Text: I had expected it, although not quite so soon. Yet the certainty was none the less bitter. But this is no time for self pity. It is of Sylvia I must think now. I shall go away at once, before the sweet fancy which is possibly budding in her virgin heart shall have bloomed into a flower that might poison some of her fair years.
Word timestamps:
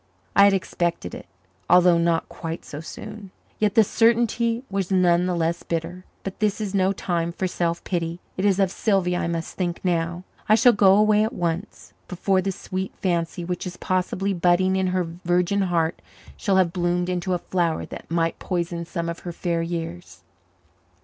I 0.35 0.45
had 0.45 0.53
expected 0.55 1.13
it, 1.13 1.27
although 1.69 1.99
not 1.99 2.27
quite 2.27 2.65
so 2.65 2.79
soon. 2.79 3.29
Yet 3.59 3.75
the 3.75 3.83
certainty 3.83 4.63
was 4.67 4.89
none 4.89 5.27
the 5.27 5.35
less 5.35 5.61
bitter. 5.61 6.05
But 6.23 6.39
this 6.39 6.59
is 6.59 6.73
no 6.73 6.91
time 6.91 7.31
for 7.31 7.45
self 7.45 7.83
pity. 7.83 8.19
It 8.35 8.43
is 8.43 8.57
of 8.57 8.71
Sylvia 8.71 9.19
I 9.19 9.27
must 9.27 9.55
think 9.57 9.79
now. 9.85 10.23
I 10.49 10.55
shall 10.55 10.73
go 10.73 10.95
away 10.97 11.23
at 11.23 11.33
once, 11.33 11.93
before 12.07 12.41
the 12.41 12.51
sweet 12.51 12.95
fancy 12.95 13.45
which 13.45 13.67
is 13.67 13.77
possibly 13.77 14.33
budding 14.33 14.75
in 14.75 14.87
her 14.87 15.03
virgin 15.03 15.61
heart 15.61 16.01
shall 16.35 16.55
have 16.57 16.73
bloomed 16.73 17.07
into 17.07 17.35
a 17.35 17.37
flower 17.37 17.85
that 17.85 18.09
might 18.09 18.39
poison 18.39 18.85
some 18.85 19.07
of 19.07 19.19
her 19.19 19.31
fair 19.31 19.61
years. 19.61 20.23